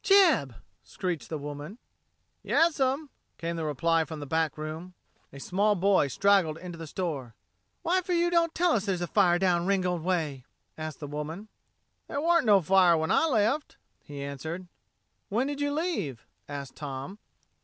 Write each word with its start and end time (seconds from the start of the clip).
"Jeb!" 0.03 0.55
screeched 0.83 1.29
the 1.29 1.37
woman. 1.37 1.77
"Yes'm," 2.41 3.11
came 3.37 3.55
the 3.55 3.63
response 3.63 4.07
from 4.07 4.19
the 4.19 4.25
back 4.25 4.57
room. 4.57 4.95
A 5.31 5.39
small 5.39 5.75
boy 5.75 6.07
straggled 6.07 6.57
into 6.57 6.75
the 6.75 6.87
store. 6.87 7.35
"Whyfor 7.85 8.11
you 8.17 8.31
don't 8.31 8.55
tell 8.55 8.71
us 8.71 8.85
there's 8.87 9.01
a 9.01 9.05
fire 9.05 9.37
down 9.37 9.67
Ringgold 9.67 10.01
way?" 10.01 10.43
asked 10.75 11.01
the 11.01 11.07
woman. 11.07 11.49
"There 12.07 12.19
wa'n't 12.19 12.47
no 12.47 12.61
fire 12.61 12.97
when 12.97 13.11
I 13.11 13.27
left," 13.27 13.77
he 14.03 14.23
answered. 14.23 14.65
"When 15.29 15.45
did 15.45 15.61
you 15.61 15.71
leave?" 15.71 16.25
asked 16.49 16.77
Tom. 16.77 17.19